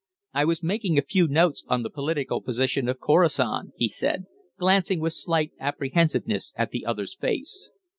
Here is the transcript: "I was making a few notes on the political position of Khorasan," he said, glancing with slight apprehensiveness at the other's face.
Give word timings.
"I 0.33 0.45
was 0.45 0.63
making 0.63 0.97
a 0.97 1.03
few 1.03 1.27
notes 1.27 1.63
on 1.67 1.83
the 1.83 1.89
political 1.91 2.41
position 2.41 2.87
of 2.89 2.99
Khorasan," 2.99 3.73
he 3.77 3.87
said, 3.87 4.25
glancing 4.57 4.99
with 4.99 5.13
slight 5.13 5.51
apprehensiveness 5.59 6.53
at 6.57 6.71
the 6.71 6.87
other's 6.87 7.15
face. 7.15 7.69